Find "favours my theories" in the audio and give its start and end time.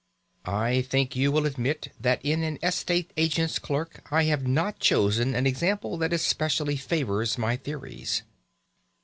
6.75-8.23